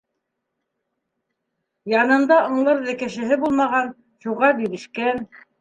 [1.93, 3.95] Янында аңларҙай кешеһе булмаған,
[4.27, 5.27] шуға бирешкән.